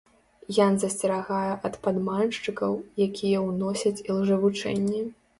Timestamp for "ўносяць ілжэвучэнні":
3.49-5.03